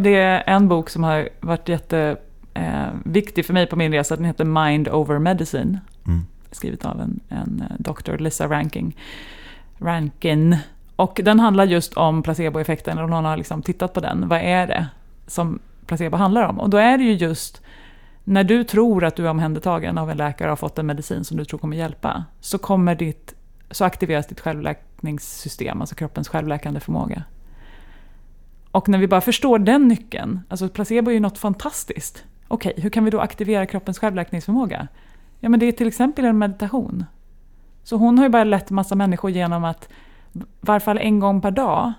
[0.00, 4.16] Det är en bok som har varit jätteviktig för mig på min resa.
[4.16, 5.78] Den heter Mind over Medicine.
[6.06, 6.26] Mm.
[6.50, 8.96] Skrivet av en, en eh, doktor, Lisa Ranking.
[9.78, 10.56] Rankin.
[10.96, 14.28] Och den handlar just om placeboeffekten, och någon har liksom tittat på den.
[14.28, 14.86] Vad är det
[15.26, 16.60] som placebo handlar om?
[16.60, 17.62] Och då är det ju just
[18.24, 21.24] när du tror att du är omhändertagen av en läkare och har fått en medicin
[21.24, 23.34] som du tror kommer hjälpa, så, kommer ditt,
[23.70, 27.24] så aktiveras ditt självläkningssystem, alltså kroppens självläkande förmåga.
[28.72, 32.24] Och när vi bara förstår den nyckeln, alltså placebo är ju något fantastiskt.
[32.48, 34.88] Okej, hur kan vi då aktivera kroppens självläkningsförmåga?
[35.40, 37.04] Ja, men det är till exempel en meditation.
[37.82, 39.88] Så hon har ju bara lett massa människor genom att
[40.32, 41.92] i varje fall en gång per dag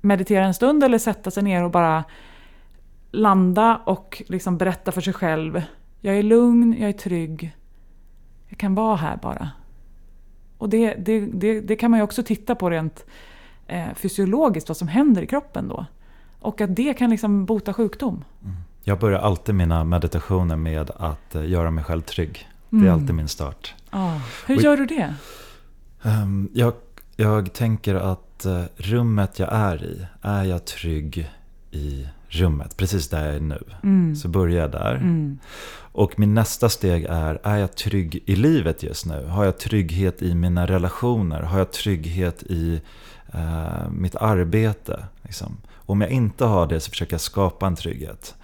[0.00, 2.04] meditera en stund eller sätta sig ner och bara
[3.10, 5.62] landa och liksom berätta för sig själv.
[6.00, 7.56] Jag är lugn, jag är trygg.
[8.48, 9.50] Jag kan vara här bara.
[10.58, 13.06] Och det, det, det, det kan man ju också titta på rent
[13.72, 15.86] eh, fysiologiskt, vad som händer i kroppen då.
[16.40, 18.24] Och att det kan liksom bota sjukdom.
[18.84, 22.48] Jag börjar alltid mina meditationer med att eh, göra mig själv trygg.
[22.70, 22.94] Det är Mm.
[22.94, 23.74] alltid min start.
[23.90, 25.14] Ah, hur Och- gör du det?
[26.02, 26.72] Ehm, jag,
[27.16, 31.30] jag tänker att eh, rummet jag är i, är jag trygg
[31.70, 33.62] i rummet, precis där jag är nu.
[33.82, 34.16] Mm.
[34.16, 34.94] Så börjar jag där.
[34.94, 35.38] Mm.
[35.94, 39.26] Och min nästa steg är, är jag trygg i livet just nu?
[39.26, 41.42] Har jag trygghet i mina relationer?
[41.42, 42.80] Har jag trygghet i
[43.32, 45.04] eh, mitt arbete?
[45.22, 45.56] Liksom?
[45.74, 48.34] Om jag inte har det så försöker jag skapa en trygghet.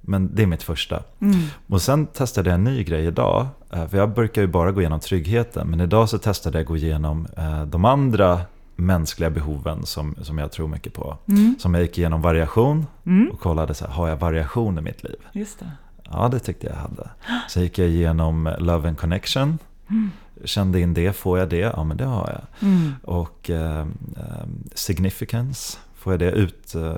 [0.00, 1.02] Men det är mitt första.
[1.20, 1.38] Mm.
[1.66, 3.46] Och sen testade jag en ny grej idag.
[3.72, 5.68] eh, För jag brukar ju bara gå igenom tryggheten.
[5.70, 8.40] Men idag så testade jag att gå igenom eh, de andra
[8.80, 11.16] mänskliga behoven som, som jag tror mycket på.
[11.28, 11.54] Mm.
[11.58, 13.30] Som jag gick igenom variation Mm.
[13.32, 15.16] och kollade så här, har jag variation i mitt liv?
[15.32, 15.70] Just det.
[16.10, 17.10] Ja, det tyckte jag hade.
[17.48, 19.58] Sen gick jag igenom Love and Connection.
[19.90, 20.10] Mm.
[20.44, 21.56] Kände in det, får jag det?
[21.76, 22.28] Ja, men det har
[22.60, 22.68] jag.
[22.68, 22.92] Mm.
[23.04, 23.80] Och eh,
[24.16, 26.30] eh, Significance, får jag det?
[26.30, 26.96] Ut, eh,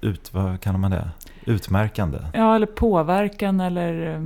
[0.00, 1.10] ut, vad kallar man det?
[1.44, 2.18] Utmärkande.
[2.34, 4.22] Ja, eller påverkan eller eh,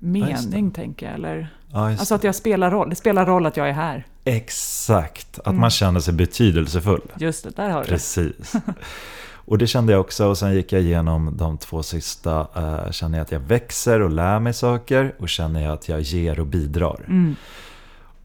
[0.00, 1.14] Ja, mening, tänker jag.
[1.14, 2.90] Eller, Ja, alltså att jag spelar roll.
[2.90, 4.06] Det spelar roll att jag är här.
[4.36, 5.60] Exakt, att Mm.
[5.60, 7.00] man känner sig betydelsefull.
[7.18, 7.88] Just det, där har du.
[7.88, 8.52] Precis.
[9.50, 12.40] Och det kände jag också och sen gick jag igenom de två sista.
[12.56, 16.00] Uh, känner jag att jag växer och lär mig saker och känner jag att jag
[16.00, 17.04] ger och bidrar.
[17.06, 17.36] Mm.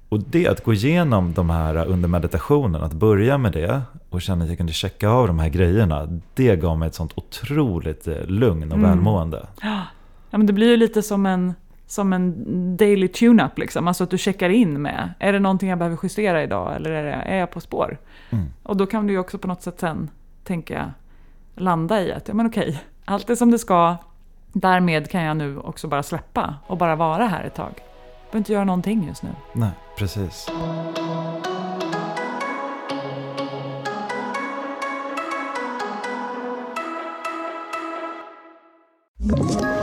[0.10, 4.44] Och det att gå igenom de här under meditationen, att börja med det och känna
[4.44, 6.20] att jag kunde checka av de här grejerna.
[6.34, 8.90] Det gav mig ett sånt otroligt eh, lugn och Mm.
[8.90, 9.48] välmående.
[9.62, 11.54] Ja, men det blir ju lite som en,
[11.94, 13.58] som en daily tune-up.
[13.58, 13.88] Liksom.
[13.88, 17.04] Alltså att du checkar in med, är det någonting jag behöver justera idag eller är,
[17.04, 17.98] det, är jag på spår?
[18.30, 18.46] Mm.
[18.64, 20.10] Och då kan du ju också på något sätt sen,
[20.44, 20.92] tänker jag,
[21.56, 23.96] landa i att ja, men okej, allt är som det ska.
[24.54, 27.74] Därmed kan jag nu också bara släppa och bara vara här ett tag.
[27.76, 29.30] Jag behöver inte göra någonting just nu.
[29.54, 30.50] Nej, precis.
[39.34, 39.83] Ett